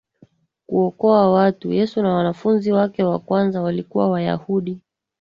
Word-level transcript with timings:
kuokoa 0.67 1.29
watu 1.31 1.71
Yesu 1.73 2.01
na 2.03 2.13
wanafunzi 2.13 2.71
wake 2.71 3.03
wa 3.03 3.19
kwanza 3.19 3.61
walikuwa 3.61 4.09
Wayahudi 4.09 4.79